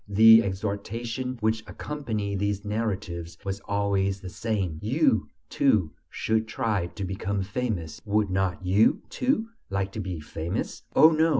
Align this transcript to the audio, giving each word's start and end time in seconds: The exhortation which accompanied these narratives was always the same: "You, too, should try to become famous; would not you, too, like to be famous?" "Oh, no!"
The 0.09 0.41
exhortation 0.43 1.37
which 1.41 1.61
accompanied 1.67 2.39
these 2.39 2.65
narratives 2.65 3.37
was 3.45 3.59
always 3.65 4.19
the 4.19 4.29
same: 4.31 4.79
"You, 4.81 5.27
too, 5.47 5.91
should 6.09 6.47
try 6.47 6.87
to 6.87 7.03
become 7.05 7.43
famous; 7.43 8.01
would 8.03 8.31
not 8.31 8.65
you, 8.65 9.03
too, 9.11 9.49
like 9.69 9.91
to 9.91 9.99
be 9.99 10.19
famous?" 10.19 10.81
"Oh, 10.95 11.11
no!" 11.11 11.29